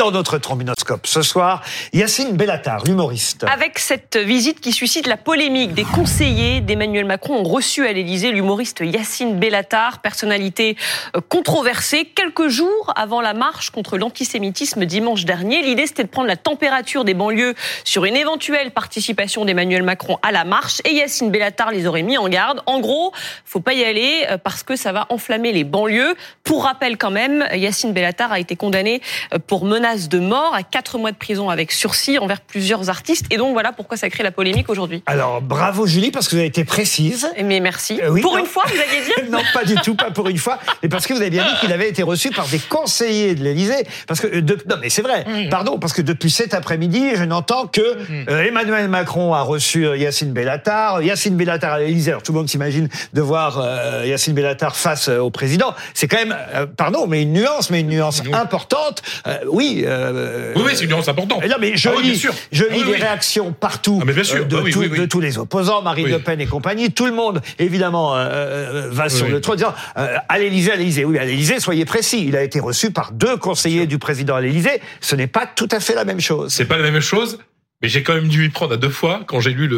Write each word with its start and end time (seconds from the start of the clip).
dans 0.00 0.10
notre 0.12 0.38
trombinoscope 0.38 1.06
ce 1.06 1.20
soir, 1.20 1.62
Yacine 1.92 2.34
Bellatar, 2.34 2.84
l'humoriste. 2.86 3.44
Avec 3.52 3.78
cette 3.78 4.16
visite 4.16 4.58
qui 4.58 4.72
suscite 4.72 5.06
la 5.06 5.18
polémique, 5.18 5.74
des 5.74 5.84
conseillers 5.84 6.62
d'Emmanuel 6.62 7.04
Macron 7.04 7.34
ont 7.34 7.42
reçu 7.42 7.86
à 7.86 7.92
l'Élysée 7.92 8.32
l'humoriste 8.32 8.80
Yacine 8.80 9.38
Bellatar, 9.38 9.98
personnalité 9.98 10.78
euh, 11.14 11.20
controversée, 11.28 12.06
quelques 12.06 12.48
jours 12.48 12.94
avant 12.96 13.20
la 13.20 13.34
marche 13.34 13.68
contre 13.68 13.98
l'antisémitisme 13.98 14.86
dimanche 14.86 15.26
dernier. 15.26 15.60
L'idée, 15.60 15.86
c'était 15.86 16.04
de 16.04 16.08
prendre 16.08 16.28
la 16.28 16.36
température 16.36 17.04
des 17.04 17.12
banlieues 17.12 17.54
sur 17.84 18.06
une 18.06 18.16
éventuelle 18.16 18.70
participation 18.70 19.44
d'Emmanuel 19.44 19.82
Macron 19.82 20.16
à 20.22 20.32
la 20.32 20.44
marche. 20.44 20.80
Et 20.88 20.94
Yacine 20.94 21.30
Bellatar 21.30 21.72
les 21.72 21.86
aurait 21.86 22.00
mis 22.00 22.16
en 22.16 22.30
garde. 22.30 22.62
En 22.64 22.80
gros, 22.80 23.12
faut 23.44 23.60
pas 23.60 23.74
y 23.74 23.84
aller 23.84 24.24
euh, 24.30 24.38
parce 24.38 24.62
que 24.62 24.76
ça 24.76 24.92
va 24.92 25.04
enflammer 25.10 25.52
les 25.52 25.64
banlieues. 25.64 26.14
Pour 26.42 26.64
rappel 26.64 26.96
quand 26.96 27.10
même, 27.10 27.46
Yacine 27.52 27.92
Bellatar 27.92 28.32
a 28.32 28.40
été 28.40 28.56
condamné 28.56 29.02
euh, 29.34 29.38
pour 29.46 29.66
menace 29.66 29.89
de 29.96 30.18
mort 30.18 30.54
à 30.54 30.62
quatre 30.62 30.98
mois 30.98 31.12
de 31.12 31.16
prison 31.16 31.50
avec 31.50 31.72
sursis 31.72 32.18
envers 32.18 32.40
plusieurs 32.40 32.90
artistes. 32.90 33.26
Et 33.30 33.36
donc 33.36 33.52
voilà 33.52 33.72
pourquoi 33.72 33.96
ça 33.96 34.08
crée 34.08 34.22
la 34.22 34.30
polémique 34.30 34.68
aujourd'hui. 34.68 35.02
Alors 35.06 35.42
bravo 35.42 35.86
Julie 35.86 36.10
parce 36.10 36.28
que 36.28 36.32
vous 36.32 36.38
avez 36.38 36.48
été 36.48 36.64
précise. 36.64 37.28
Mais 37.42 37.60
merci. 37.60 38.00
Euh, 38.02 38.20
pour 38.20 38.38
une 38.38 38.46
fois, 38.46 38.64
vous 38.66 38.80
alliez 38.80 39.04
dire 39.04 39.30
Non, 39.30 39.42
pas 39.52 39.64
du 39.64 39.74
tout, 39.76 39.94
pas 39.94 40.10
pour 40.10 40.28
une 40.28 40.38
fois. 40.38 40.58
Mais 40.82 40.88
parce 40.88 41.06
que 41.06 41.12
vous 41.12 41.20
avez 41.20 41.30
bien 41.30 41.44
dit 41.44 41.60
qu'il 41.60 41.72
avait 41.72 41.88
été 41.88 42.02
reçu 42.02 42.30
par 42.30 42.46
des 42.46 42.58
conseillers 42.58 43.34
de 43.34 43.42
l'Élysée. 43.42 43.86
Parce 44.06 44.20
que 44.20 44.26
euh, 44.28 44.40
non, 44.68 44.76
mais 44.80 44.90
c'est 44.90 45.02
vrai. 45.02 45.24
Pardon, 45.50 45.78
parce 45.78 45.92
que 45.92 46.02
depuis 46.02 46.30
cet 46.30 46.54
après-midi, 46.54 47.16
je 47.16 47.24
n'entends 47.24 47.66
que 47.66 47.80
euh, 47.80 48.44
Emmanuel 48.44 48.88
Macron 48.88 49.34
a 49.34 49.42
reçu 49.42 49.86
Yacine 49.96 50.32
Bellatar, 50.32 51.02
Yacine 51.02 51.36
Bellatar 51.36 51.74
à 51.74 51.78
l'Élysée. 51.80 52.12
Alors 52.12 52.22
tout 52.22 52.32
le 52.32 52.38
monde 52.38 52.48
s'imagine 52.48 52.88
de 53.12 53.20
voir 53.20 53.64
Yacine 54.04 54.34
Bellatar 54.34 54.76
face 54.76 55.08
au 55.08 55.30
président. 55.30 55.74
C'est 55.94 56.08
quand 56.08 56.18
même, 56.18 56.36
pardon, 56.76 57.06
mais 57.06 57.22
une 57.22 57.32
nuance, 57.32 57.70
mais 57.70 57.80
une 57.80 57.88
nuance 57.88 58.22
importante. 58.32 59.02
oui. 59.48 59.79
Oui, 59.86 60.72
c'est 60.74 60.84
une 60.84 60.90
nuance 60.90 61.08
importante. 61.08 61.44
Non, 61.46 61.56
mais 61.60 61.76
je 61.76 61.88
ah 61.88 62.00
lis, 62.02 62.26
je 62.52 62.64
lis 62.64 62.84
les 62.84 62.96
réactions 62.96 63.52
partout 63.52 64.00
ah, 64.02 64.12
bien 64.12 64.24
sûr. 64.24 64.46
de, 64.46 64.56
ah 64.56 64.98
de, 64.98 65.06
tous 65.06 65.20
les 65.20 65.38
opposants, 65.38 65.82
Marine 65.82 66.08
Le 66.08 66.18
Pen 66.18 66.40
et 66.40 66.46
compagnie. 66.46 66.92
Tout 66.92 67.06
le 67.06 67.12
monde, 67.12 67.40
évidemment, 67.58 68.14
va 68.14 69.08
sur 69.08 69.28
le 69.28 69.40
trône 69.40 69.56
disant 69.56 69.74
à 69.94 70.38
l'Élysée, 70.38 70.72
à 70.72 70.76
l'Élysée. 70.76 71.04
Oui, 71.04 71.18
à 71.18 71.24
l'Élysée, 71.24 71.60
soyez 71.60 71.84
précis. 71.84 72.24
Il 72.26 72.36
a 72.36 72.42
été 72.42 72.60
reçu 72.60 72.90
par 72.90 73.12
deux 73.12 73.36
conseillers 73.36 73.86
du 73.86 73.98
président 73.98 74.36
à 74.36 74.40
l'Élysée. 74.40 74.80
Ce 75.00 75.16
n'est 75.16 75.26
pas 75.26 75.46
tout 75.46 75.68
à 75.70 75.80
fait 75.80 75.94
la 75.94 76.04
même 76.04 76.20
chose. 76.20 76.52
C'est 76.52 76.66
pas 76.66 76.78
la 76.78 76.90
même 76.90 77.00
chose. 77.00 77.38
Mais 77.82 77.88
j'ai 77.88 78.02
quand 78.02 78.14
même 78.14 78.28
dû 78.28 78.44
y 78.44 78.48
prendre 78.50 78.74
à 78.74 78.76
deux 78.76 78.90
fois 78.90 79.22
quand 79.26 79.40
j'ai 79.40 79.52
lu 79.52 79.68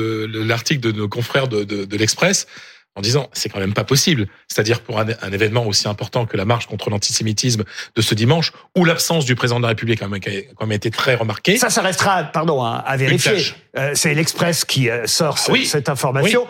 l'article 0.44 0.80
de 0.80 0.92
nos 0.92 1.08
confrères 1.08 1.46
de, 1.46 1.62
de, 1.62 1.84
de 1.84 1.96
l'Express 1.96 2.46
en 2.94 3.00
disant 3.00 3.28
c'est 3.32 3.48
quand 3.48 3.60
même 3.60 3.74
pas 3.74 3.84
possible. 3.84 4.26
C'est-à-dire 4.48 4.80
pour 4.80 4.98
un, 4.98 5.06
un, 5.22 5.32
événement 5.32 5.66
aussi 5.66 5.88
important 5.88 6.26
que 6.26 6.36
la 6.36 6.44
marche 6.44 6.66
contre 6.66 6.90
l'antisémitisme 6.90 7.64
de 7.94 8.02
ce 8.02 8.14
dimanche, 8.14 8.52
où 8.76 8.84
l'absence 8.84 9.24
du 9.24 9.34
président 9.34 9.58
de 9.58 9.62
la 9.62 9.68
République 9.68 10.02
a 10.02 10.06
quand 10.06 10.66
même 10.66 10.72
été 10.72 10.90
très 10.90 11.14
remarquée. 11.14 11.56
Ça, 11.56 11.70
ça 11.70 11.82
restera, 11.82 12.24
pardon, 12.24 12.64
hein, 12.64 12.82
à 12.86 12.96
vérifier. 12.96 13.54
Euh, 13.76 13.92
c'est 13.94 14.14
l'Express 14.14 14.64
qui 14.64 14.90
euh, 14.90 15.06
sort 15.06 15.38
ah 15.48 15.54
cette 15.64 15.88
information. 15.88 16.46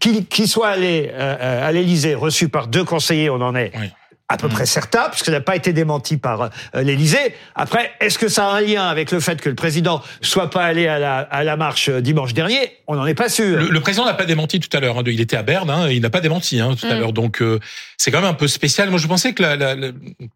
Qui, 0.00 0.24
qui, 0.24 0.48
soit 0.48 0.68
allé 0.68 1.10
euh, 1.12 1.68
à 1.68 1.70
l'Élysée, 1.72 2.14
reçu 2.14 2.48
par 2.48 2.68
deux 2.68 2.84
conseillers, 2.84 3.28
on 3.28 3.42
en 3.42 3.54
est 3.54 3.70
à 4.28 4.36
peu 4.36 4.46
mm. 4.46 4.50
près 4.50 4.66
certain, 4.66 5.08
puisque 5.08 5.26
ça 5.26 5.32
n'a 5.32 5.40
pas 5.40 5.56
été 5.56 5.72
démenti 5.72 6.16
par 6.18 6.42
euh, 6.42 6.82
l'Élysée. 6.82 7.34
Après, 7.54 7.90
est-ce 8.00 8.18
que 8.18 8.28
ça 8.28 8.48
a 8.48 8.56
un 8.56 8.60
lien 8.60 8.86
avec 8.86 9.10
le 9.10 9.20
fait 9.20 9.40
que 9.40 9.48
le 9.48 9.54
président 9.54 10.02
soit 10.20 10.50
pas 10.50 10.64
allé 10.64 10.86
à 10.86 10.98
la, 10.98 11.18
à 11.18 11.44
la 11.44 11.56
marche 11.56 11.88
euh, 11.88 12.00
dimanche 12.00 12.34
dernier? 12.34 12.72
On 12.86 12.96
n'en 12.96 13.06
est 13.06 13.14
pas 13.14 13.28
sûr. 13.28 13.58
Le, 13.58 13.80
président 13.80 14.04
n'a 14.04 14.14
pas 14.14 14.26
démenti 14.26 14.60
tout 14.60 14.74
à 14.76 14.80
l'heure. 14.80 14.98
Hein, 14.98 15.02
il 15.06 15.20
était 15.20 15.36
à 15.36 15.42
Berne, 15.42 15.70
hein, 15.70 15.88
il 15.90 16.02
n'a 16.02 16.10
pas 16.10 16.20
démenti 16.20 16.60
hein, 16.60 16.74
tout 16.78 16.86
à 16.86 16.94
mm. 16.94 16.98
l'heure. 16.98 17.12
Donc 17.12 17.40
euh, 17.40 17.58
c'est 17.96 18.10
quand 18.10 18.20
même 18.20 18.30
un 18.30 18.34
peu 18.34 18.48
spécial. 18.48 18.90
Moi, 18.90 18.98
je 18.98 19.06
pensais 19.06 19.32
que 19.32 19.42
la, 19.42 19.56
la, 19.56 19.74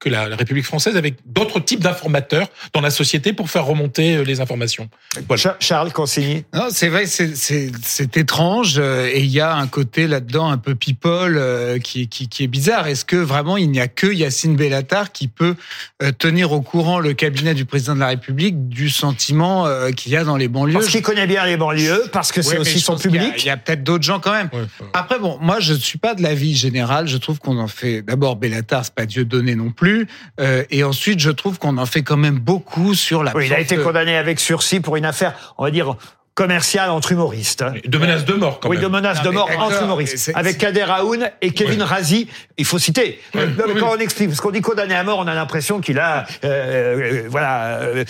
que 0.00 0.08
la, 0.08 0.24
République 0.36 0.64
française 0.64 0.96
avait 0.96 1.14
d'autres 1.26 1.60
types 1.60 1.80
d'informateurs 1.80 2.48
dans 2.72 2.80
la 2.80 2.90
société 2.90 3.32
pour 3.32 3.50
faire 3.50 3.66
remonter 3.66 4.24
les 4.24 4.40
informations. 4.40 4.88
Voilà. 5.28 5.56
Charles 5.60 5.92
Consigny. 5.92 6.44
Non, 6.54 6.68
c'est 6.70 6.88
vrai, 6.88 7.04
c'est 7.06 8.16
étrange 8.16 8.78
et 8.78 9.20
il 9.20 9.30
y 9.30 9.40
a 9.40 9.54
un 9.54 9.66
côté 9.66 10.06
là-dedans 10.06 10.50
un 10.50 10.58
peu 10.58 10.74
people 10.74 11.40
qui, 11.82 12.08
qui, 12.08 12.28
qui 12.28 12.44
est 12.44 12.48
bizarre. 12.48 12.86
Est-ce 12.86 13.04
que 13.04 13.16
vraiment 13.16 13.56
il 13.56 13.70
n'y 13.70 13.80
a 13.80 13.81
a 13.82 13.88
que 13.88 14.06
Yacine 14.06 14.56
Bellatar 14.56 15.12
qui 15.12 15.28
peut 15.28 15.56
euh, 16.02 16.12
tenir 16.12 16.52
au 16.52 16.62
courant 16.62 16.98
le 16.98 17.12
cabinet 17.12 17.54
du 17.54 17.64
président 17.64 17.94
de 17.94 18.00
la 18.00 18.08
République 18.08 18.68
du 18.68 18.88
sentiment 18.90 19.66
euh, 19.66 19.90
qu'il 19.90 20.12
y 20.12 20.16
a 20.16 20.24
dans 20.24 20.36
les 20.36 20.48
banlieues. 20.48 20.74
Parce 20.74 20.88
qu'il 20.88 21.02
connaît 21.02 21.26
bien 21.26 21.44
les 21.44 21.56
banlieues, 21.56 22.04
parce 22.12 22.32
que 22.32 22.42
c'est 22.42 22.58
aussi 22.58 22.80
son 22.80 22.96
public. 22.96 23.34
Il 23.38 23.46
y 23.46 23.50
a, 23.50 23.56
peut-être 23.56 23.82
d'autres 23.82 24.04
gens 24.04 24.20
quand 24.20 24.32
même. 24.32 24.50
Après, 24.92 25.18
bon, 25.18 25.38
moi, 25.40 25.60
je 25.60 25.74
ne 25.74 25.78
suis 25.78 25.98
pas 25.98 26.14
de 26.14 26.22
l'avis 26.22 26.54
général. 26.54 27.08
Je 27.08 27.16
trouve 27.16 27.38
qu'on 27.38 27.58
en 27.58 27.68
fait. 27.68 28.02
D'abord, 28.02 28.36
Bellatar, 28.36 28.84
c'est 28.84 28.94
pas 28.94 29.06
Dieu 29.06 29.24
donné 29.24 29.54
non 29.54 29.70
plus. 29.70 30.06
Euh, 30.40 30.64
et 30.70 30.84
ensuite, 30.84 31.20
je 31.20 31.30
trouve 31.30 31.58
qu'on 31.58 31.78
en 31.78 31.86
fait 31.86 32.02
quand 32.02 32.16
même 32.16 32.38
beaucoup 32.38 32.94
sur 32.94 33.22
la. 33.22 33.34
Oui, 33.36 33.46
il 33.46 33.52
a 33.52 33.60
été 33.60 33.76
condamné 33.76 34.16
avec 34.16 34.40
sursis 34.40 34.80
pour 34.80 34.96
une 34.96 35.04
affaire, 35.04 35.54
on 35.58 35.64
va 35.64 35.70
dire 35.70 35.96
commercial 36.34 36.90
entre 36.90 37.12
humoristes. 37.12 37.64
De 37.86 37.98
menaces 37.98 38.24
de 38.24 38.32
mort, 38.32 38.58
quand 38.60 38.68
oui, 38.68 38.76
même. 38.76 38.86
Oui, 38.86 38.90
de 38.90 38.96
menaces 38.96 39.22
de 39.22 39.28
mort 39.28 39.50
entre 39.58 39.82
humoristes. 39.82 40.32
Avec 40.34 40.58
Kader 40.58 40.86
Aoun 40.88 41.28
et 41.42 41.50
Kevin 41.50 41.82
Razi. 41.82 42.26
Il 42.56 42.64
faut 42.64 42.78
citer. 42.78 43.20
quand 43.32 43.96
on 43.96 43.98
explique, 43.98 44.28
parce 44.28 44.40
qu'on 44.40 44.50
dit 44.50 44.60
condamné 44.60 44.94
à 44.94 45.04
mort, 45.04 45.18
on 45.18 45.26
a 45.26 45.34
l'impression 45.34 45.80
qu'il 45.80 45.98
a, 45.98 46.26
euh, 46.44 47.22
euh 47.24 47.28
voilà, 47.28 47.80
euh, 47.80 48.04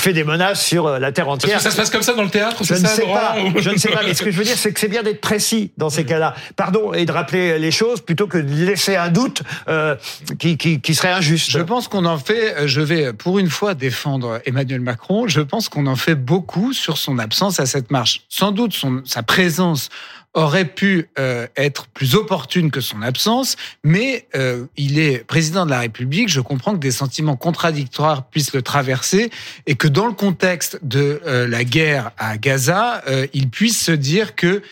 fait 0.00 0.12
des 0.12 0.24
menaces 0.24 0.64
sur 0.64 0.86
euh, 0.86 0.98
la 0.98 1.12
terre 1.12 1.28
entière. 1.28 1.52
Parce 1.52 1.64
que 1.64 1.70
ça 1.70 1.76
se 1.76 1.80
passe 1.80 1.90
comme 1.90 2.02
ça 2.02 2.14
dans 2.14 2.22
le 2.22 2.30
théâtre, 2.30 2.62
je 2.64 2.74
ne 2.74 2.86
sais 2.86 3.02
pas. 3.02 3.36
Je 3.58 3.70
ne 3.70 3.76
sais 3.76 3.90
pas. 3.90 4.02
Mais 4.04 4.14
ce 4.14 4.22
que 4.22 4.30
je 4.30 4.38
veux 4.38 4.44
dire, 4.44 4.56
c'est 4.56 4.72
que 4.72 4.80
c'est 4.80 4.88
bien 4.88 5.02
d'être 5.02 5.20
précis 5.20 5.72
dans 5.76 5.90
ces 5.90 6.04
cas-là. 6.04 6.34
Pardon, 6.56 6.92
et 6.94 7.04
de 7.04 7.12
rappeler 7.12 7.58
les 7.58 7.70
choses 7.70 8.00
plutôt 8.00 8.26
que 8.26 8.38
de 8.38 8.64
laisser 8.64 8.96
un 8.96 9.08
doute 9.08 9.42
euh, 9.68 9.96
qui, 10.38 10.56
qui, 10.56 10.80
qui 10.80 10.94
serait 10.94 11.12
injuste. 11.12 11.50
Je 11.50 11.58
pense 11.58 11.88
qu'on 11.88 12.04
en 12.06 12.18
fait. 12.18 12.66
Je 12.66 12.80
vais 12.80 13.12
pour 13.12 13.38
une 13.38 13.50
fois 13.50 13.74
défendre 13.74 14.40
Emmanuel 14.46 14.80
Macron. 14.80 15.28
Je 15.28 15.40
pense 15.40 15.68
qu'on 15.68 15.86
en 15.86 15.96
fait 15.96 16.14
beaucoup 16.14 16.72
sur 16.72 16.96
son 16.96 17.18
absence 17.18 17.60
à 17.60 17.65
cette 17.66 17.90
marche. 17.90 18.22
Sans 18.28 18.52
doute, 18.52 18.76
sa 19.04 19.22
présence 19.22 19.88
aurait 20.36 20.66
pu 20.66 21.08
euh, 21.18 21.46
être 21.56 21.86
plus 21.88 22.14
opportune 22.14 22.70
que 22.70 22.82
son 22.82 23.00
absence, 23.00 23.56
mais 23.82 24.28
euh, 24.36 24.66
il 24.76 24.98
est 24.98 25.24
président 25.24 25.64
de 25.64 25.70
la 25.70 25.80
République. 25.80 26.28
Je 26.28 26.42
comprends 26.42 26.72
que 26.72 26.78
des 26.78 26.90
sentiments 26.90 27.36
contradictoires 27.36 28.28
puissent 28.28 28.52
le 28.52 28.60
traverser 28.60 29.30
et 29.66 29.76
que 29.76 29.88
dans 29.88 30.06
le 30.06 30.12
contexte 30.12 30.78
de 30.82 31.22
euh, 31.26 31.48
la 31.48 31.64
guerre 31.64 32.10
à 32.18 32.36
Gaza, 32.36 33.02
il 33.32 33.48
puisse 33.48 33.82
se 33.82 33.92
dire 33.92 34.34
que 34.34 34.62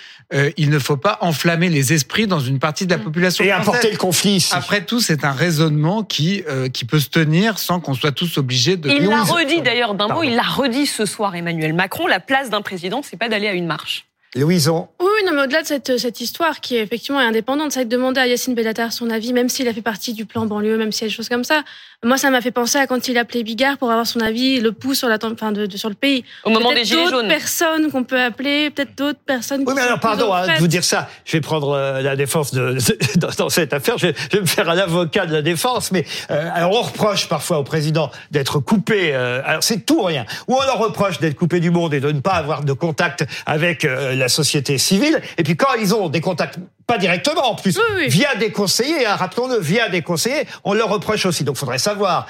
il 0.57 0.71
ne 0.71 0.79
faut 0.79 0.97
pas 0.97 1.19
enflammer 1.21 1.69
les 1.69 1.93
esprits 1.93 2.27
dans 2.27 2.41
une 2.41 2.59
partie 2.59 2.87
de 2.87 2.91
la 2.91 2.99
population 2.99 3.45
et 3.45 3.51
apporter 3.51 3.91
le 3.91 3.97
conflit. 3.97 4.37
Ici. 4.37 4.53
Après 4.55 4.85
tout, 4.85 5.01
c'est 5.01 5.25
un 5.25 5.33
raisonnement 5.33 6.03
qui 6.03 6.43
qui 6.73 6.85
peut 6.85 7.01
se 7.01 7.09
tenir 7.09 7.59
sans 7.59 7.81
qu'on 7.81 7.95
soit 7.95 8.13
tous 8.13 8.39
obligés 8.39 8.77
de. 8.77 8.91
Il 8.91 9.09
l'a 9.09 9.23
redit 9.23 9.63
d'ailleurs 9.63 9.95
d'un 9.95 10.09
mot. 10.09 10.23
Il 10.23 10.35
l'a 10.35 10.43
redit 10.43 10.87
ce 10.87 11.07
soir, 11.07 11.35
Emmanuel 11.35 11.73
Macron. 11.73 12.07
La 12.07 12.21
place 12.21 12.51
d'un 12.51 12.63
président, 12.63 13.03
c'est 13.03 13.17
pas 13.17 13.29
d'aller 13.29 13.49
à 13.49 13.53
une 13.53 13.67
marche. 13.67 14.07
Louison. 14.35 14.89
Oui, 15.01 15.07
non, 15.27 15.33
mais 15.33 15.43
au-delà 15.43 15.63
de 15.63 15.67
cette, 15.67 15.97
cette 15.97 16.21
histoire 16.21 16.61
qui 16.61 16.77
est 16.77 16.83
effectivement 16.83 17.21
indépendante, 17.21 17.73
ça 17.73 17.81
a 17.81 17.85
demandé 17.85 18.21
à 18.21 18.27
Yacine 18.27 18.55
Bellatar 18.55 18.93
son 18.93 19.11
avis, 19.11 19.33
même 19.33 19.49
s'il 19.49 19.69
a 19.69 19.73
fait 19.73 19.83
partie 19.83 20.13
du 20.13 20.27
plan 20.27 20.47
banlieue, 20.47 20.77
même 20.77 20.93
s'il 20.93 21.03
y 21.03 21.05
a 21.05 21.09
des 21.09 21.15
choses 21.15 21.29
comme 21.29 21.45
ça. 21.45 21.63
Moi, 22.05 22.19
ça 22.19 22.29
m'a 22.31 22.43
fait 22.43 22.51
penser 22.51 22.77
à 22.77 22.87
quand 22.87 23.09
il 23.09 23.17
appelait 23.17 23.43
Bigard 23.43 23.79
pour 23.79 23.91
avoir 23.91 24.07
son 24.07 24.21
avis, 24.21 24.61
le 24.61 24.73
pouce 24.73 24.99
sur 24.99 25.09
la, 25.09 25.17
enfin, 25.25 25.53
de, 25.53 25.75
sur 25.75 25.89
le 25.89 25.95
pays. 25.95 26.23
Au 26.45 26.51
moment 26.51 26.73
des 26.73 26.85
gilets 26.85 27.09
jaunes. 27.09 27.29
personnes 27.29 27.91
qu'on 27.91 28.05
peut 28.05 28.21
appeler, 28.21 28.71
peut-être 28.71 28.95
d'autres 28.97 29.21
personnes. 29.25 29.65
Oui, 29.67 29.73
mais 29.75 29.81
alors, 29.81 30.01
pardon, 30.01 30.33
hein, 30.35 30.47
de 30.47 30.61
vous 30.61 30.69
dire 30.69 30.85
ça. 30.85 31.09
Je 31.25 31.33
vais 31.33 31.41
prendre 31.41 31.71
euh, 31.71 32.03
la 32.03 32.15
défense 32.15 32.53
de, 32.53 32.77
dans, 33.39 33.49
cette 33.49 33.73
affaire. 33.73 33.97
Je 33.97 34.09
vais, 34.09 34.41
me 34.41 34.47
faire 34.47 34.69
un 34.69 34.77
avocat 34.77 35.25
de 35.25 35.33
la 35.33 35.41
défense, 35.41 35.93
mais 35.93 36.05
euh, 36.31 36.51
alors 36.53 36.73
on 36.73 36.83
reproche 36.83 37.27
parfois 37.29 37.59
au 37.59 37.65
président 37.65 38.11
d'être 38.31 38.59
coupé. 38.59 39.15
Euh, 39.15 39.41
alors 39.47 39.63
c'est 39.63 39.87
tout 39.87 40.03
rien. 40.03 40.27
Ou 40.49 40.57
on 40.57 40.63
leur 40.63 40.79
reproche 40.79 41.21
d'être 41.21 41.37
coupé 41.37 41.59
du 41.61 41.71
monde 41.71 41.95
et 41.95 42.01
de 42.01 42.11
ne 42.11 42.21
pas 42.21 42.33
avoir 42.33 42.65
de 42.65 42.73
contact 42.75 43.25
avec 43.47 43.85
la 43.85 44.24
société 44.29 44.79
civile. 44.79 45.21
Et 45.39 45.43
puis 45.43 45.57
quand 45.57 45.75
ils 45.81 45.95
ont 45.95 46.09
des 46.09 46.21
contacts 46.21 46.59
pas 46.87 46.99
directement 46.99 47.51
en 47.51 47.55
plus, 47.55 47.79
via 48.07 48.35
des 48.37 48.53
conseillers, 48.53 49.07
hein, 49.07 49.17
rappelons-le, 49.17 49.59
via 49.59 49.89
des 49.89 50.03
conseillers, 50.03 50.47
on 50.65 50.75
leur 50.75 50.91
reproche 50.91 51.25
aussi. 51.27 51.45
Donc, 51.45 51.57
faudrait 51.57 51.79
savoir. 51.79 52.27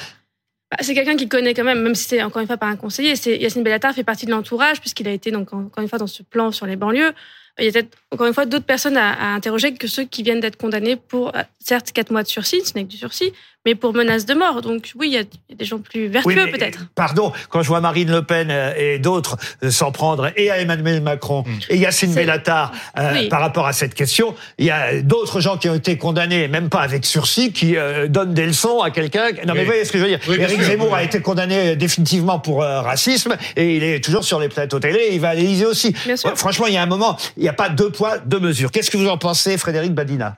Bah, 0.71 0.79
c'est 0.81 0.95
quelqu'un 0.95 1.17
qui 1.17 1.29
connaît 1.29 1.55
quand 1.55 1.65
même, 1.65 1.83
même 1.83 1.95
si 1.95 2.09
c'est 2.09 2.23
encore 2.23 2.41
une 2.41 2.47
fois 2.47 2.57
pas 2.57 2.67
un 2.67 2.77
conseiller. 2.77 3.17
C'est 3.17 3.37
Yacine 3.37 3.63
Bellatar 3.63 3.95
fait 3.95 4.05
partie 4.05 4.27
de 4.27 4.31
l'entourage 4.31 4.81
puisqu'il 4.81 5.09
a 5.09 5.13
été 5.13 5.31
donc 5.31 5.53
encore 5.53 5.83
une 5.83 5.89
fois 5.89 5.99
dans 5.99 6.07
ce 6.07 6.23
plan 6.23 6.53
sur 6.53 6.67
les 6.67 6.77
banlieues. 6.77 7.13
Il 7.59 7.67
y 7.67 7.69
a 7.69 7.73
peut-être 7.73 7.97
encore 8.11 8.27
une 8.27 8.35
fois 8.35 8.47
d'autres 8.47 8.65
personnes 8.65 8.97
à, 8.97 9.13
à, 9.13 9.35
interroger 9.35 9.75
que 9.75 9.87
ceux 9.87 10.05
qui 10.05 10.25
viennent 10.25 10.41
d'être 10.41 10.57
condamnés 10.57 10.97
pour 10.97 11.37
euh, 11.37 11.43
certes 11.61 11.93
quatre 11.93 12.11
mois 12.11 12.25
de 12.25 12.29
sursis, 12.29 12.65
ce 12.65 12.75
n'est 12.75 12.83
que 12.85 12.89
du 12.89 12.97
sursis, 12.97 13.33
mais 13.65 13.75
pour 13.75 13.95
menace 13.95 14.27
de 14.27 14.35
mort. 14.35 14.63
Donc 14.63 14.93
oui, 14.97 15.09
il 15.09 15.15
y 15.15 15.19
a, 15.19 15.25
des 15.55 15.65
gens 15.65 15.79
plus 15.79 16.09
vertueux 16.09 16.51
peut-être. 16.51 16.87
Pardon, 16.95 17.33
quand 17.49 17.63
je 17.63 17.69
vois 17.69 17.81
Marine 17.81 18.11
Le 18.11 18.23
Pen 18.23 18.49
euh, 18.51 18.75
et 18.77 18.99
d'autres 18.99 19.37
euh, 19.63 19.71
s'en 19.71 19.93
prendre 19.93 20.31
et 20.37 20.51
à 20.51 20.59
Emmanuel 20.59 21.01
Macron 21.01 21.45
mm. 21.47 21.59
et 21.71 21.77
Yacine 21.79 22.15
Bellatar 22.15 22.73
euh, 22.99 23.29
par 23.29 23.41
rapport 23.41 23.67
à 23.67 23.73
cette 23.73 23.95
question, 23.95 24.35
il 24.59 24.67
y 24.67 24.71
a 24.71 25.01
d'autres 25.03 25.41
gens 25.41 25.57
qui 25.57 25.69
ont 25.69 25.75
été 25.75 25.97
condamnés, 25.97 26.49
même 26.49 26.69
pas 26.69 26.81
avec 26.81 27.07
sursis, 27.07 27.53
qui 27.53 27.77
donnent 28.09 28.35
des 28.35 28.47
leçons 28.47 28.81
à 28.81 28.91
quelqu'un. 28.91 29.31
Non 29.47 29.55
mais 29.55 29.61
vous 29.61 29.67
voyez 29.67 29.85
ce 29.85 29.93
que 29.93 29.99
je 29.99 30.05
veux 30.05 30.09
dire 30.09 30.21
Éric 30.29 30.63
Zemmour 30.63 30.95
a 30.95 31.03
été 31.03 31.21
condamné 31.21 31.77
définitivement 31.77 32.39
pour 32.39 32.63
racisme 32.63 33.37
et 33.57 33.77
il 33.77 33.83
est 33.83 34.05
toujours 34.05 34.25
sur 34.25 34.41
les 34.41 34.49
plateaux 34.49 34.81
télé. 34.81 35.11
Il 35.13 35.21
va 35.21 35.31
à 35.31 35.35
l'Élysée 35.35 35.67
aussi. 35.67 35.95
franchement, 36.37 36.67
il 36.67 36.75
y 36.75 36.77
a 36.77 36.83
un 36.83 36.87
moment, 36.87 37.17
il 37.37 37.43
n'y 37.43 37.49
a 37.49 37.53
pas 37.53 37.69
deux 37.69 37.91
poids 37.91 38.19
deux 38.19 38.41
mesures. 38.41 38.71
Qu'est-ce 38.71 38.91
que 38.91 38.97
vous 38.97 39.09
en 39.09 39.19
pensez, 39.19 39.57
Frédéric 39.59 39.93
Badina? 39.93 40.37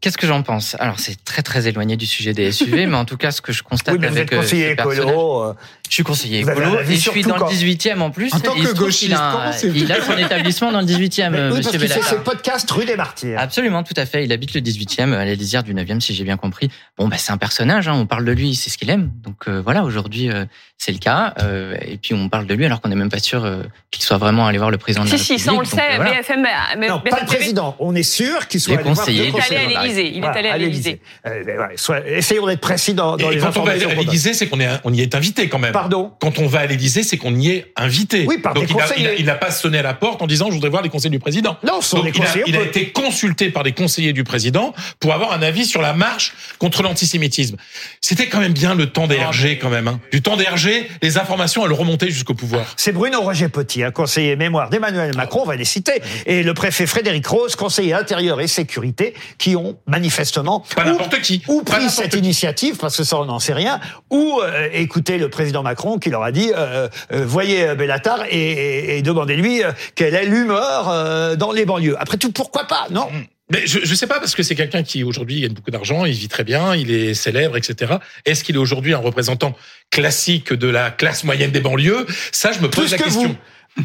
Qu'est-ce 0.00 0.16
que 0.16 0.26
j'en 0.26 0.42
pense? 0.42 0.76
Alors 0.78 0.98
c'est 0.98 1.22
très 1.24 1.42
très 1.42 1.68
éloigné 1.68 1.96
du 1.96 2.06
sujet 2.06 2.32
des 2.32 2.52
SUV, 2.52 2.86
mais 2.88 2.96
en 2.96 3.04
tout 3.04 3.16
cas 3.16 3.30
ce 3.30 3.42
que 3.42 3.52
je 3.52 3.62
constate 3.62 3.94
oui, 3.94 4.00
mais 4.00 4.06
avec 4.06 4.32
vous 4.32 4.38
êtes 4.38 4.42
conseiller 4.42 4.70
écolo, 4.70 5.54
Je 5.88 5.94
suis 5.94 6.02
conseiller 6.02 6.40
écolo 6.40 6.80
et 6.80 6.96
je 6.96 7.10
suis 7.10 7.22
dans 7.22 7.34
quand 7.36 7.50
le 7.50 7.54
18e 7.54 8.00
en 8.00 8.10
plus. 8.10 8.32
En 8.32 8.40
tant 8.40 8.54
Il 8.56 8.64
que 8.66 8.72
gauchiste, 8.74 9.12
a, 9.12 9.32
comment 9.32 9.52
c'est 9.52 9.68
il 9.68 9.92
a 9.92 10.00
son 10.00 10.16
établissement 10.16 10.72
dans 10.72 10.80
le 10.80 10.86
18e, 10.86 11.30
Mais 11.30 11.38
euh, 11.38 11.50
oui, 11.50 11.58
monsieur 11.58 11.78
fait 11.78 12.02
ses 12.02 12.16
podcasts 12.16 12.70
rue 12.70 12.86
des 12.86 12.96
Martyrs. 12.96 13.38
Absolument, 13.38 13.82
tout 13.82 13.94
à 13.96 14.06
fait. 14.06 14.24
Il 14.24 14.32
habite 14.32 14.54
le 14.54 14.60
18e, 14.60 15.12
à 15.12 15.24
la 15.24 15.34
lisière 15.34 15.62
du 15.62 15.74
9e, 15.74 16.00
si 16.00 16.14
j'ai 16.14 16.24
bien 16.24 16.36
compris. 16.36 16.70
Bon, 16.96 17.08
bah, 17.08 17.16
c'est 17.18 17.32
un 17.32 17.38
personnage, 17.38 17.88
hein, 17.88 17.94
on 17.94 18.06
parle 18.06 18.24
de 18.24 18.32
lui, 18.32 18.54
c'est 18.54 18.70
ce 18.70 18.78
qu'il 18.78 18.88
aime. 18.90 19.10
Donc 19.22 19.48
euh, 19.48 19.60
voilà, 19.62 19.84
aujourd'hui, 19.84 20.30
euh, 20.30 20.44
c'est 20.80 20.92
le 20.92 20.98
cas. 20.98 21.34
Euh, 21.42 21.76
et 21.82 21.98
puis 21.98 22.14
on 22.14 22.30
parle 22.30 22.46
de 22.46 22.54
lui 22.54 22.64
alors 22.64 22.80
qu'on 22.80 22.88
n'est 22.88 22.96
même 22.96 23.10
pas 23.10 23.18
sûr 23.18 23.44
euh, 23.44 23.64
qu'il 23.90 24.02
soit 24.02 24.16
vraiment 24.16 24.46
allé 24.46 24.56
voir 24.56 24.70
le 24.70 24.78
président 24.78 25.04
de 25.04 25.10
la 25.10 25.18
Si, 25.18 25.24
si, 25.24 25.32
République. 25.32 25.44
ça 25.44 25.54
on 25.54 25.60
le 25.60 25.66
sait, 25.66 25.92
euh, 25.92 25.96
voilà. 25.96 26.22
BFM, 26.22 26.46
mais 26.78 26.88
Non, 26.88 27.00
pas 27.00 27.20
le 27.20 27.26
président. 27.26 27.76
On 27.80 27.94
est 27.94 28.02
sûr 28.02 28.48
qu'il 28.48 28.60
soit 28.60 28.74
allé 28.76 28.84
voir 28.84 28.96
conseillers 28.96 29.30
deux 29.30 29.89
Il 29.90 30.24
est 30.24 30.26
allé 30.26 30.48
à 30.48 30.52
conseillers. 30.52 30.58
l'Élysée. 30.58 31.00
Il 31.24 31.30
est 31.30 31.32
Voilà, 31.32 31.34
allé 31.34 31.44
à 31.44 31.46
l'Élysée. 31.46 31.60
Euh, 31.64 31.68
ouais, 31.68 31.76
soit- 31.76 32.08
essayons 32.08 32.46
d'être 32.46 32.60
précis 32.60 32.94
dans, 32.94 33.16
dans 33.16 33.30
Et 33.30 33.34
les 33.34 33.40
quand 33.40 33.56
on 33.56 33.62
va 33.64 33.72
à 33.72 33.74
informations. 33.74 34.00
l'Élysée, 34.00 34.34
c'est 34.34 34.46
qu'on 34.48 34.60
est, 34.60 34.68
on 34.84 34.92
y 34.92 35.00
est 35.00 35.14
invité 35.14 35.48
quand 35.48 35.58
même. 35.58 35.72
Pardon 35.72 36.12
Quand 36.20 36.38
on 36.38 36.46
va 36.46 36.60
à 36.60 36.66
l'Élysée, 36.66 37.02
c'est 37.02 37.16
qu'on 37.16 37.34
y 37.34 37.50
est 37.50 37.72
invité. 37.76 38.24
Oui, 38.26 38.38
par 38.38 38.54
Donc 38.54 38.66
des 38.66 38.72
il 38.72 38.78
a- 38.78 38.82
conseillers. 38.82 39.00
il 39.02 39.08
a- 39.08 39.14
il 39.14 39.24
n'a 39.26 39.34
pas 39.34 39.50
sonné 39.50 39.78
à 39.78 39.82
la 39.82 39.94
porte 39.94 40.22
en 40.22 40.26
disant 40.26 40.46
je 40.48 40.54
voudrais 40.54 40.70
voir 40.70 40.82
les 40.82 40.88
conseils 40.88 41.10
du 41.10 41.18
président. 41.18 41.56
Non, 41.64 41.80
ce 41.80 41.90
sont 41.90 41.96
Donc, 41.98 42.06
des 42.06 42.12
il 42.18 42.22
a, 42.22 42.26
conseillers. 42.26 42.44
il 42.46 42.56
a 42.56 42.58
on 42.58 42.62
peut- 42.62 42.68
été 42.68 42.90
consulté 42.90 43.50
par 43.50 43.62
des 43.62 43.72
conseillers 43.72 44.12
du 44.12 44.24
président 44.24 44.74
pour 45.00 45.12
avoir 45.12 45.32
un 45.32 45.42
avis 45.42 45.64
sur 45.66 45.80
la 45.82 45.92
marche 45.92 46.32
contre 46.58 46.82
l'antisémitisme. 46.82 47.56
C'était 48.00 48.26
quand 48.28 48.40
même 48.40 48.52
bien 48.52 48.74
le 48.74 48.86
temps 48.86 49.06
des 49.06 49.16
RG 49.18 49.58
quand 49.60 49.70
même. 49.70 49.88
Hein. 49.88 50.00
Du 50.12 50.22
temps 50.22 50.36
des 50.36 50.44
RG, 50.44 50.88
les 51.02 51.18
informations 51.18 51.64
elles 51.66 51.72
remontaient 51.72 52.10
jusqu'au 52.10 52.34
pouvoir. 52.34 52.64
C'est 52.76 52.92
Bruno 52.92 53.20
Roger 53.20 53.48
Petit, 53.48 53.82
un 53.82 53.90
conseiller 53.90 54.36
mémoire 54.36 54.70
d'Emmanuel 54.70 55.14
Macron, 55.16 55.40
on 55.42 55.46
va 55.46 55.56
les 55.56 55.64
citer, 55.64 56.00
et 56.26 56.42
le 56.42 56.54
préfet 56.54 56.86
Frédéric 56.86 57.26
Rose, 57.26 57.56
conseiller 57.56 57.94
intérieur 57.94 58.40
et 58.40 58.46
sécurité, 58.46 59.14
qui 59.38 59.56
ont 59.56 59.76
manifestement 59.86 60.64
Pas 60.74 60.82
ou- 60.82 60.86
n'importe 60.86 61.20
qui. 61.20 61.42
ou 61.48 61.62
Pas 61.62 61.76
pris 61.78 61.90
cette 61.90 62.12
qui. 62.12 62.18
initiative, 62.18 62.76
parce 62.76 62.96
que 62.96 63.04
ça 63.04 63.18
on 63.18 63.24
n'en 63.24 63.38
sait 63.38 63.52
rien, 63.54 63.80
ou 64.10 64.40
euh, 64.42 64.68
écouté 64.72 65.18
le 65.18 65.28
président 65.28 65.62
Macron 65.62 65.98
qui 65.98 66.10
leur 66.10 66.22
a 66.22 66.32
dit 66.32 66.52
euh, 66.56 66.88
euh, 67.12 67.24
voyez 67.26 67.68
euh, 67.68 67.74
Bellatar 67.74 68.24
et, 68.30 68.36
et- 68.36 68.98
et 68.98 69.02
demandez-lui 69.02 69.62
quelle 69.94 70.14
est 70.14 70.24
l'humeur 70.26 71.36
dans 71.36 71.52
les 71.52 71.64
banlieues. 71.64 71.96
Après 71.98 72.16
tout, 72.18 72.32
pourquoi 72.32 72.64
pas 72.64 72.86
Non. 72.90 73.08
Mais 73.52 73.66
je, 73.66 73.80
je 73.82 73.94
sais 73.96 74.06
pas 74.06 74.20
parce 74.20 74.36
que 74.36 74.44
c'est 74.44 74.54
quelqu'un 74.54 74.84
qui 74.84 75.02
aujourd'hui 75.02 75.40
gagne 75.40 75.54
beaucoup 75.54 75.72
d'argent, 75.72 76.04
il 76.04 76.12
vit 76.14 76.28
très 76.28 76.44
bien, 76.44 76.76
il 76.76 76.92
est 76.92 77.14
célèbre, 77.14 77.56
etc. 77.56 77.94
Est-ce 78.24 78.44
qu'il 78.44 78.54
est 78.54 78.58
aujourd'hui 78.60 78.94
un 78.94 78.98
représentant 78.98 79.56
classique 79.90 80.52
de 80.52 80.68
la 80.68 80.92
classe 80.92 81.24
moyenne 81.24 81.50
des 81.50 81.60
banlieues? 81.60 82.06
Ça, 82.30 82.52
je 82.52 82.60
me 82.60 82.70
pose 82.70 82.84
Plus 82.84 82.92
la 82.92 82.98
que 82.98 83.02
question. 83.02 83.36
vous. 83.76 83.84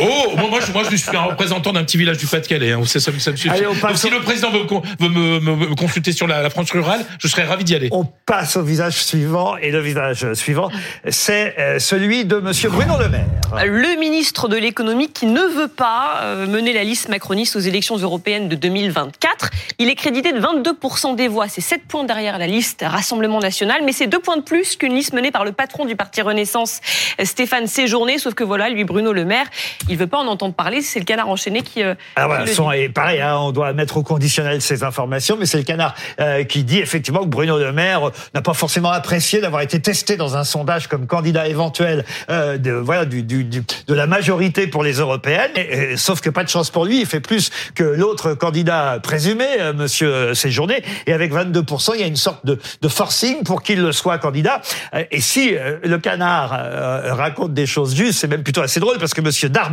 Oh, 0.00 0.32
moi, 0.36 0.48
moi, 0.50 0.60
je, 0.64 0.72
moi, 0.72 0.82
je 0.88 0.94
suis 0.96 1.16
un 1.16 1.22
représentant 1.22 1.72
d'un 1.72 1.82
petit 1.84 1.96
village 1.96 2.18
du 2.18 2.26
Pas-de-Calais. 2.26 2.72
Hein, 2.72 2.82
ça, 2.84 3.00
ça, 3.00 3.10
ça 3.18 3.30
me 3.32 3.36
suffit. 3.36 3.48
Allez, 3.50 3.66
on 3.66 3.74
passe 3.74 3.90
Donc, 3.92 3.96
si 3.98 4.06
au- 4.06 4.10
le 4.18 4.20
président 4.20 4.50
veut, 4.50 4.60
me 4.60 4.64
con- 4.66 4.82
veut 4.98 5.08
me, 5.08 5.40
me- 5.40 5.56
me 5.68 5.74
consulter 5.74 6.12
sur 6.12 6.26
la, 6.26 6.42
la 6.42 6.50
France 6.50 6.70
rurale, 6.70 7.04
je 7.18 7.26
serais 7.28 7.44
ravi 7.44 7.64
d'y 7.64 7.74
aller. 7.74 7.88
On 7.90 8.04
passe 8.04 8.56
au 8.56 8.62
visage 8.62 9.02
suivant, 9.02 9.56
et 9.56 9.70
le 9.70 9.80
visage 9.80 10.32
suivant, 10.34 10.70
c'est 11.08 11.54
euh, 11.58 11.78
celui 11.78 12.24
de 12.24 12.36
Monsieur 12.36 12.68
Bruno 12.70 12.98
Le 12.98 13.08
Maire. 13.08 13.26
Le 13.64 13.98
ministre 13.98 14.48
de 14.48 14.56
l'économie 14.56 15.10
qui 15.10 15.26
ne 15.26 15.40
veut 15.42 15.68
pas 15.68 16.20
euh, 16.22 16.46
mener 16.46 16.72
la 16.72 16.84
liste 16.84 17.08
macroniste 17.08 17.56
aux 17.56 17.60
élections 17.60 17.96
européennes 17.96 18.48
de 18.48 18.54
2024. 18.56 19.50
Il 19.78 19.88
est 19.88 19.94
crédité 19.96 20.32
de 20.32 20.40
22% 20.40 21.16
des 21.16 21.26
voix. 21.28 21.48
C'est 21.48 21.60
7 21.60 21.82
points 21.88 22.04
derrière 22.04 22.38
la 22.38 22.46
liste 22.46 22.84
Rassemblement 22.86 23.40
National, 23.40 23.80
mais 23.84 23.92
c'est 23.92 24.06
2 24.06 24.18
points 24.20 24.36
de 24.36 24.42
plus 24.42 24.76
qu'une 24.76 24.94
liste 24.94 25.12
menée 25.14 25.30
par 25.32 25.44
le 25.44 25.52
patron 25.52 25.84
du 25.84 25.96
parti 25.96 26.22
Renaissance, 26.22 26.80
Stéphane 27.22 27.66
Séjourné. 27.66 28.18
Sauf 28.18 28.34
que 28.34 28.44
voilà, 28.44 28.68
lui, 28.70 28.84
Bruno 28.84 29.12
Le 29.12 29.24
Maire, 29.24 29.46
il 29.88 29.96
veut 29.96 30.06
pas 30.06 30.18
en 30.18 30.26
entendre 30.26 30.54
parler. 30.54 30.82
C'est 30.82 30.98
le 30.98 31.04
canard 31.04 31.28
enchaîné 31.28 31.62
qui. 31.62 31.82
euh, 31.82 31.94
Alors 32.16 32.28
voilà, 32.30 32.44
qui 32.44 32.50
le 32.50 32.54
son, 32.54 32.70
et 32.70 32.88
pareil, 32.88 33.20
hein, 33.20 33.36
on 33.38 33.52
doit 33.52 33.72
mettre 33.72 33.96
au 33.96 34.02
conditionnel 34.02 34.60
ces 34.62 34.84
informations, 34.84 35.36
mais 35.38 35.46
c'est 35.46 35.56
le 35.58 35.64
canard 35.64 35.94
euh, 36.20 36.44
qui 36.44 36.64
dit 36.64 36.78
effectivement 36.78 37.20
que 37.20 37.28
Bruno 37.28 37.58
Le 37.58 37.72
Maire 37.72 38.08
euh, 38.08 38.12
n'a 38.34 38.42
pas 38.42 38.54
forcément 38.54 38.90
apprécié 38.90 39.40
d'avoir 39.40 39.62
été 39.62 39.80
testé 39.80 40.16
dans 40.16 40.36
un 40.36 40.44
sondage 40.44 40.86
comme 40.88 41.06
candidat 41.06 41.48
éventuel 41.48 42.04
euh, 42.30 42.58
de 42.58 42.72
voilà 42.72 43.04
du, 43.04 43.22
du, 43.22 43.44
du- 43.44 43.62
de 43.86 43.94
la 43.94 44.06
majorité 44.06 44.66
pour 44.66 44.82
les 44.84 44.94
européennes. 44.94 45.50
Et, 45.56 45.92
et, 45.92 45.96
sauf 45.96 46.20
que 46.20 46.30
pas 46.30 46.44
de 46.44 46.48
chance 46.48 46.70
pour 46.70 46.84
lui, 46.84 47.00
il 47.00 47.06
fait 47.06 47.20
plus 47.20 47.50
que 47.74 47.84
l'autre 47.84 48.34
candidat 48.34 48.98
présumé, 49.02 49.46
euh, 49.60 49.72
Monsieur 49.72 50.34
Séjourné, 50.34 50.82
et 51.06 51.12
avec 51.12 51.32
22% 51.32 51.92
il 51.94 52.00
y 52.00 52.04
a 52.04 52.06
une 52.06 52.16
sorte 52.16 52.44
de, 52.44 52.58
de 52.82 52.88
forcing 52.88 53.42
pour 53.44 53.62
qu'il 53.62 53.80
le 53.82 53.92
soit 53.92 54.18
candidat. 54.18 54.60
Euh, 54.94 55.04
Et 55.10 55.20
si 55.20 55.54
euh, 55.56 55.78
le 55.82 55.98
canard 55.98 56.52
euh, 56.54 57.14
raconte 57.14 57.54
des 57.54 57.66
choses 57.66 57.94
justes, 57.94 58.20
c'est 58.20 58.28
même 58.28 58.42
plutôt 58.42 58.60
assez 58.62 58.78
drôle 58.80 58.98
parce 58.98 59.14
que 59.14 59.20
Monsieur 59.20 59.48
Darmanin 59.48 59.69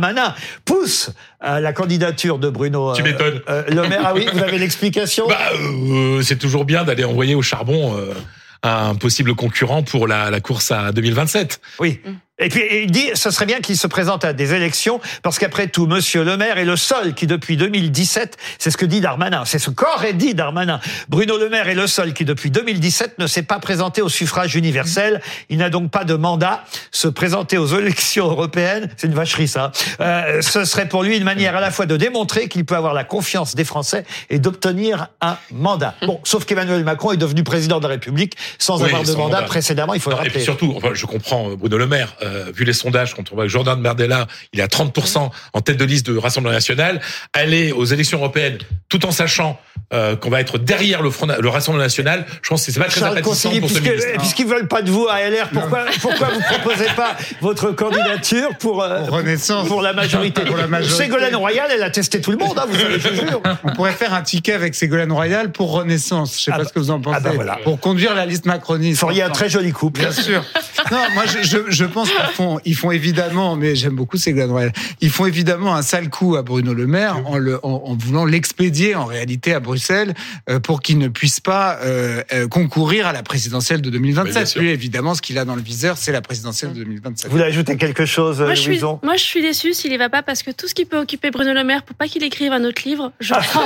pousse 0.64 1.10
à 1.40 1.60
la 1.60 1.72
candidature 1.72 2.38
de 2.38 2.48
Bruno 2.50 2.94
Tu 2.94 3.02
euh, 3.02 3.04
m'étonnes. 3.04 3.40
euh, 3.48 3.62
Le 3.68 3.88
Maire. 3.88 4.02
Ah 4.04 4.12
oui, 4.14 4.26
vous 4.32 4.42
avez 4.42 4.58
l'explication? 4.58 5.26
Bah, 5.28 5.38
euh, 5.54 6.22
c'est 6.22 6.38
toujours 6.38 6.64
bien 6.64 6.84
d'aller 6.84 7.04
envoyer 7.04 7.34
au 7.34 7.42
charbon 7.42 7.96
euh, 7.96 8.14
un 8.62 8.94
possible 8.94 9.34
concurrent 9.34 9.82
pour 9.82 10.06
la, 10.08 10.30
la 10.30 10.40
course 10.40 10.70
à 10.72 10.92
2027. 10.92 11.60
Oui. 11.80 12.00
Et 12.38 12.48
puis 12.48 12.62
il 12.84 12.90
dit, 12.90 13.10
ce 13.14 13.30
serait 13.30 13.46
bien 13.46 13.60
qu'il 13.60 13.76
se 13.76 13.86
présente 13.86 14.24
à 14.24 14.32
des 14.32 14.54
élections, 14.54 15.00
parce 15.22 15.38
qu'après 15.38 15.66
tout, 15.66 15.86
Monsieur 15.86 16.22
Le 16.22 16.36
Maire 16.36 16.58
est 16.58 16.64
le 16.64 16.76
seul 16.76 17.14
qui, 17.14 17.26
depuis 17.26 17.56
2017, 17.56 18.36
c'est 18.58 18.70
ce 18.70 18.76
que 18.76 18.86
dit 18.86 19.00
Darmanin, 19.00 19.44
c'est 19.44 19.58
ce 19.58 19.70
qu'aurait 19.70 20.12
dit 20.12 20.34
Darmanin. 20.34 20.78
Bruno 21.08 21.36
Le 21.36 21.48
Maire 21.48 21.68
est 21.68 21.74
le 21.74 21.86
seul 21.86 22.12
qui, 22.14 22.24
depuis 22.24 22.50
2017, 22.50 23.18
ne 23.18 23.26
s'est 23.26 23.42
pas 23.42 23.58
présenté 23.58 24.02
au 24.02 24.08
suffrage 24.08 24.54
universel. 24.54 25.20
Il 25.48 25.58
n'a 25.58 25.68
donc 25.70 25.90
pas 25.90 26.04
de 26.04 26.14
mandat. 26.14 26.64
Se 26.92 27.08
présenter 27.08 27.58
aux 27.58 27.66
élections 27.66 28.26
européennes, 28.30 28.88
c'est 28.96 29.06
une 29.08 29.14
vacherie 29.14 29.48
ça. 29.48 29.72
Euh, 30.00 30.40
ce 30.42 30.64
serait 30.64 30.88
pour 30.88 31.02
lui 31.02 31.16
une 31.16 31.24
manière 31.24 31.56
à 31.56 31.60
la 31.60 31.70
fois 31.70 31.86
de 31.86 31.96
démontrer 31.96 32.48
qu'il 32.48 32.64
peut 32.64 32.76
avoir 32.76 32.94
la 32.94 33.04
confiance 33.04 33.54
des 33.56 33.64
Français 33.64 34.04
et 34.30 34.38
d'obtenir 34.38 35.08
un 35.20 35.36
mandat. 35.52 35.94
Bon, 36.06 36.20
sauf 36.24 36.44
qu'Emmanuel 36.44 36.84
Macron 36.84 37.12
est 37.12 37.16
devenu 37.16 37.42
président 37.42 37.78
de 37.78 37.82
la 37.84 37.88
République 37.90 38.34
sans 38.58 38.78
Oui, 38.80 38.84
avoir 38.86 39.02
de 39.02 39.06
sans 39.08 39.18
mandat, 39.18 39.36
mandat. 39.36 39.46
précédemment. 39.46 39.94
Il 39.94 40.00
faut 40.00 40.10
le 40.10 40.16
Non, 40.16 40.22
et 40.22 40.24
rappeler. 40.24 40.34
puis 40.36 40.44
surtout, 40.44 40.72
enfin, 40.76 40.90
je 40.94 41.06
comprends 41.06 41.50
euh, 41.50 41.56
Bruno 41.56 41.78
Le 41.78 41.86
Maire, 41.86 42.14
euh, 42.22 42.27
vu 42.54 42.64
les 42.64 42.72
sondages, 42.72 43.14
quand 43.14 43.32
on 43.32 43.34
voit 43.34 43.44
que 43.44 43.50
Jordan 43.50 43.80
Bardella, 43.80 44.26
il 44.52 44.60
est 44.60 44.62
à 44.62 44.66
30% 44.66 45.30
en 45.52 45.60
tête 45.60 45.76
de 45.76 45.84
liste 45.84 46.06
de 46.10 46.16
Rassemblement 46.16 46.54
National, 46.54 47.00
aller 47.32 47.72
aux 47.72 47.84
élections 47.84 48.18
européennes 48.18 48.58
tout 48.88 49.04
en 49.06 49.10
sachant 49.10 49.60
euh, 49.92 50.16
qu'on 50.16 50.28
va 50.30 50.40
être 50.40 50.58
derrière 50.58 51.02
le, 51.02 51.10
Front, 51.10 51.26
le 51.38 51.48
Rassemblement 51.48 51.84
National, 51.84 52.26
je 52.42 52.48
pense 52.48 52.64
que 52.66 52.72
c'est 52.72 52.78
pas 52.80 52.86
très 52.86 53.00
Charles 53.00 53.18
appétissant 53.18 53.50
pour 53.50 53.68
ce 53.70 53.78
puisque, 53.78 53.90
ministre. 53.92 54.18
puisqu'ils 54.18 54.46
veulent 54.46 54.68
pas 54.68 54.82
de 54.82 54.90
vous 54.90 55.06
à 55.08 55.20
LR, 55.28 55.48
pourquoi, 55.50 55.84
pourquoi 56.00 56.28
vous 56.28 56.40
proposez 56.40 56.88
pas 56.96 57.16
votre 57.40 57.70
candidature 57.72 58.50
pour, 58.58 58.82
euh, 58.82 59.04
Pour 59.06 59.16
Renaissance. 59.16 59.66
pour 59.68 59.80
la 59.82 59.92
majorité? 59.92 60.42
Pour 60.42 60.56
la 60.56 60.66
majorité. 60.66 61.04
Ségolène 61.04 61.36
Royal, 61.36 61.68
elle 61.72 61.82
a 61.82 61.90
testé 61.90 62.20
tout 62.20 62.30
le 62.32 62.36
monde, 62.38 62.58
hein, 62.58 62.66
vous 62.68 62.78
savez, 62.78 62.98
je 63.00 63.08
vous 63.08 63.28
jure. 63.28 63.42
On 63.64 63.72
pourrait 63.74 63.92
faire 63.92 64.12
un 64.14 64.22
ticket 64.22 64.52
avec 64.52 64.74
Ségolène 64.74 65.12
Royal 65.12 65.52
pour 65.52 65.70
Renaissance. 65.72 66.36
Je 66.38 66.44
sais 66.44 66.50
Ah 66.52 66.56
pas 66.56 66.62
bah- 66.64 66.68
ce 66.68 66.72
que 66.74 66.78
vous 66.80 66.90
en 66.90 67.00
pensez. 67.00 67.16
ah 67.18 67.20
bah 67.20 67.30
voilà. 67.34 67.58
Pour 67.64 67.78
conduire 67.80 68.14
la 68.14 68.26
liste 68.26 68.44
macroniste. 68.46 69.00
Vous 69.00 69.06
feriez 69.08 69.22
un 69.22 69.30
très 69.30 69.48
joli 69.48 69.72
couple. 69.72 70.00
Bien 70.00 70.12
sûr. 70.12 70.44
Non, 70.90 70.98
moi 71.14 71.24
je, 71.26 71.46
je, 71.46 71.58
je 71.68 71.84
pense 71.84 72.10
qu'ils 72.26 72.34
font, 72.34 72.60
ils 72.64 72.74
font 72.76 72.90
évidemment, 72.90 73.56
mais 73.56 73.74
j'aime 73.76 73.94
beaucoup 73.94 74.16
Ségolène 74.16 74.50
Royal. 74.50 74.72
Ils 75.00 75.10
font 75.10 75.26
évidemment 75.26 75.74
un 75.74 75.82
sale 75.82 76.10
coup 76.10 76.36
à 76.36 76.42
Bruno 76.42 76.74
Le 76.74 76.86
Maire 76.86 77.22
en, 77.26 77.38
le, 77.38 77.58
en, 77.64 77.82
en 77.86 77.94
voulant 77.96 78.24
l'expédier 78.24 78.94
en 78.94 79.04
réalité 79.04 79.54
à 79.54 79.60
Bruxelles 79.60 80.14
euh, 80.50 80.60
pour 80.60 80.80
qu'il 80.80 80.98
ne 80.98 81.08
puisse 81.08 81.40
pas 81.40 81.78
euh, 81.82 82.22
euh, 82.32 82.48
concourir 82.48 83.06
à 83.06 83.12
la 83.12 83.22
présidentielle 83.22 83.80
de 83.82 83.90
Mais 83.90 83.98
bien 83.98 84.22
2027. 84.24 84.46
sûr. 84.46 84.60
Lui, 84.62 84.70
évidemment, 84.70 85.14
ce 85.14 85.22
qu'il 85.22 85.38
a 85.38 85.44
dans 85.44 85.56
le 85.56 85.62
viseur, 85.62 85.96
c'est 85.98 86.12
la 86.12 86.20
présidentielle 86.22 86.72
de 86.72 86.78
2027. 86.84 87.26
Vous 87.30 87.36
voulez 87.36 87.48
ajouter 87.48 87.76
quelque 87.76 88.04
chose, 88.06 88.40
Moi 88.40 88.54
je, 88.54 88.60
suis, 88.60 88.80
moi, 88.80 89.16
je 89.16 89.22
suis 89.22 89.42
déçue 89.42 89.74
s'il 89.74 89.92
y 89.92 89.96
va 89.96 90.08
pas 90.08 90.22
parce 90.22 90.42
que 90.42 90.50
tout 90.50 90.68
ce 90.68 90.74
qui 90.74 90.84
peut 90.84 90.98
occuper 90.98 91.30
Bruno 91.30 91.52
Le 91.52 91.64
Maire 91.64 91.82
pour 91.82 91.96
pas 91.96 92.06
qu'il 92.08 92.22
écrive 92.24 92.52
un 92.52 92.64
autre 92.64 92.82
livre, 92.84 93.12
je 93.20 93.34
prends. 93.34 93.60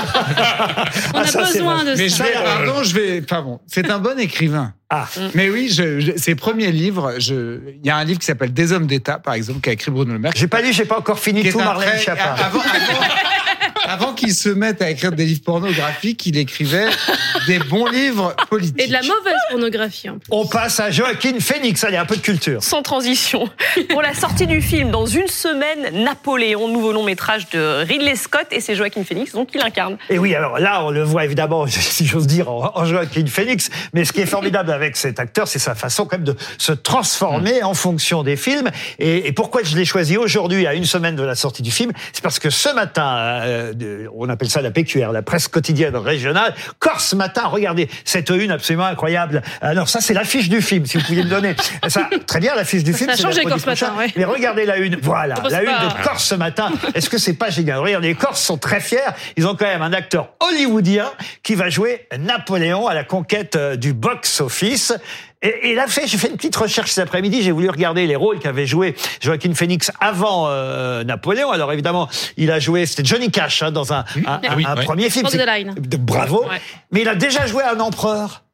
On 1.14 1.18
Ah, 1.18 1.20
a 1.20 1.26
ça, 1.26 1.44
c'est 1.46 1.58
besoin 1.58 1.84
de 1.84 1.94
Mais 1.96 2.08
je 2.08 2.14
ça. 2.14 2.24
vais, 2.24 2.32
pardon, 2.32 2.82
je 2.82 2.94
vais, 2.94 3.20
pardon. 3.22 3.60
C'est 3.66 3.90
un 3.90 3.98
bon 3.98 4.18
écrivain. 4.18 4.74
Ah. 4.94 5.08
Mais 5.34 5.48
oui, 5.48 5.70
je, 5.72 6.00
je- 6.00 6.12
ses 6.18 6.34
premiers 6.34 6.70
livres, 6.70 7.14
il 7.18 7.80
y 7.82 7.88
a 7.88 7.96
un 7.96 8.04
livre 8.04 8.18
qui 8.20 8.26
s'appelle 8.26 8.52
Des 8.52 8.72
hommes 8.72 8.86
d'État, 8.86 9.18
par 9.18 9.32
exemple, 9.32 9.60
qu'a 9.60 9.72
écrit 9.72 9.90
Bruno 9.90 10.12
Le 10.12 10.18
Maire. 10.18 10.32
J'ai 10.36 10.48
pas 10.48 10.60
lu, 10.60 10.70
j'ai 10.74 10.84
pas 10.84 10.98
encore 10.98 11.18
fini 11.18 11.42
tout 11.50 11.58
Marlène. 11.58 11.88
Avant, 12.08 12.60
avant, 12.60 12.60
avant 13.86 14.12
qu'il 14.14 14.34
se 14.34 14.48
mette 14.48 14.82
à 14.82 14.90
écrire 14.90 15.12
des 15.12 15.24
livres 15.24 15.42
pornographiques, 15.42 16.26
il 16.26 16.36
écrivait 16.36 16.88
des 17.46 17.58
bons 17.58 17.86
livres 17.86 18.34
politiques. 18.48 18.80
Et 18.80 18.86
de 18.86 18.92
la 18.92 19.02
mauvaise 19.02 19.34
pornographie 19.50 20.08
en 20.08 20.18
plus. 20.18 20.28
On 20.30 20.46
passe 20.46 20.80
à 20.80 20.90
Joaquin 20.90 21.38
Phoenix, 21.40 21.82
allez, 21.84 21.96
un 21.96 22.04
peu 22.04 22.16
de 22.16 22.20
culture. 22.20 22.62
Sans 22.62 22.82
transition. 22.82 23.48
Pour 23.88 24.02
la 24.02 24.14
sortie 24.14 24.46
du 24.46 24.60
film, 24.60 24.90
dans 24.90 25.06
une 25.06 25.28
semaine, 25.28 26.04
Napoléon, 26.04 26.68
nouveau 26.68 26.92
long 26.92 27.04
métrage 27.04 27.48
de 27.50 27.84
Ridley 27.84 28.16
Scott, 28.16 28.46
et 28.50 28.60
c'est 28.60 28.74
Joaquin 28.74 29.04
Phoenix, 29.04 29.32
donc 29.32 29.48
il 29.54 29.60
incarne. 29.60 29.96
Et 30.10 30.18
oui, 30.18 30.34
alors 30.34 30.58
là, 30.58 30.84
on 30.84 30.90
le 30.90 31.02
voit 31.02 31.24
évidemment, 31.24 31.66
si 31.68 32.06
j'ose 32.06 32.26
dire, 32.26 32.50
en, 32.50 32.84
Joaquin 32.84 33.26
Phoenix. 33.26 33.70
Mais 33.92 34.04
ce 34.04 34.12
qui 34.12 34.20
est 34.20 34.26
formidable 34.26 34.70
avec 34.70 34.96
cet 34.96 35.18
acteur, 35.18 35.48
c'est 35.48 35.58
sa 35.58 35.74
façon 35.74 36.06
quand 36.06 36.16
même 36.16 36.24
de 36.24 36.36
se 36.58 36.72
transformer 36.72 37.62
en 37.62 37.74
fonction 37.74 38.22
des 38.22 38.36
films. 38.36 38.70
Et, 38.98 39.28
et 39.28 39.32
pourquoi 39.32 39.62
je 39.62 39.76
l'ai 39.76 39.84
choisi 39.84 40.16
aujourd'hui, 40.16 40.66
à 40.66 40.74
une 40.74 40.84
semaine 40.84 41.16
de 41.16 41.22
la 41.22 41.34
sortie 41.34 41.62
du 41.62 41.70
film 41.70 41.92
C'est 42.12 42.22
parce 42.22 42.38
que 42.38 42.50
ce 42.50 42.68
matin, 42.74 43.40
euh, 43.42 43.71
de- 43.74 44.08
on 44.14 44.28
appelle 44.28 44.50
ça 44.50 44.60
la 44.62 44.70
PQR, 44.70 45.12
la 45.12 45.22
presse 45.22 45.48
quotidienne 45.48 45.96
régionale, 45.96 46.54
Corse 46.78 47.14
Matin, 47.14 47.46
regardez 47.46 47.88
cette 48.04 48.30
une 48.30 48.50
absolument 48.50 48.86
incroyable. 48.86 49.42
Alors 49.60 49.88
ça, 49.88 50.00
c'est 50.00 50.14
l'affiche 50.14 50.48
du 50.48 50.62
film, 50.62 50.86
si 50.86 50.98
vous 50.98 51.04
pouviez 51.04 51.24
me 51.24 51.28
donner. 51.28 51.54
Ça, 51.88 52.08
très 52.26 52.40
bien, 52.40 52.54
l'affiche 52.54 52.84
du 52.84 52.92
film. 52.92 53.10
Ça 53.10 53.14
a 53.14 53.30
changé, 53.32 53.42
Corse 53.44 53.66
Matin, 53.66 53.92
ouais. 53.98 54.06
Mais 54.16 54.24
regardez 54.24 54.64
la 54.64 54.76
une, 54.78 54.96
voilà, 55.00 55.34
la 55.50 55.62
une 55.62 55.68
de 55.68 56.02
Corse 56.04 56.32
matin. 56.32 56.70
Est-ce 56.94 57.10
que 57.10 57.18
c'est 57.18 57.34
pas 57.34 57.50
génial? 57.50 57.78
Regardez, 57.78 58.08
les 58.08 58.14
Corses 58.14 58.42
sont 58.42 58.58
très 58.58 58.80
fiers. 58.80 58.98
Ils 59.36 59.46
ont 59.46 59.54
quand 59.54 59.66
même 59.66 59.82
un 59.82 59.92
acteur 59.92 60.30
hollywoodien 60.40 61.10
qui 61.42 61.54
va 61.54 61.68
jouer 61.68 62.06
Napoléon 62.18 62.86
à 62.86 62.94
la 62.94 63.04
conquête 63.04 63.56
euh, 63.56 63.76
du 63.76 63.92
box-office. 63.92 64.92
Et, 65.42 65.70
et 65.70 65.74
là, 65.74 65.86
fait, 65.88 66.06
j'ai 66.06 66.18
fait 66.18 66.28
une 66.28 66.36
petite 66.36 66.54
recherche 66.56 66.90
cet 66.92 67.02
après-midi. 67.08 67.42
J'ai 67.42 67.50
voulu 67.50 67.68
regarder 67.68 68.06
les 68.06 68.16
rôles 68.16 68.38
qu'avait 68.38 68.66
joué 68.66 68.94
Joaquin 69.20 69.54
Phoenix 69.54 69.90
avant 70.00 70.46
euh, 70.48 71.02
Napoléon. 71.04 71.50
Alors 71.50 71.72
évidemment, 71.72 72.08
il 72.36 72.50
a 72.50 72.58
joué, 72.60 72.86
c'était 72.86 73.04
Johnny 73.04 73.30
Cash 73.30 73.62
hein, 73.62 73.72
dans 73.72 73.92
un, 73.92 74.04
un, 74.26 74.40
Ah 74.48 74.54
oui, 74.56 74.64
un 74.66 74.76
ouais. 74.76 74.84
premier 74.84 75.10
film. 75.10 75.26
De- 75.76 75.96
Bravo. 75.96 76.44
Ouais. 76.44 76.60
Mais 76.92 77.00
il 77.02 77.08
a 77.08 77.14
déjà 77.16 77.46
joué 77.46 77.62
un 77.64 77.80
empereur. 77.80 78.44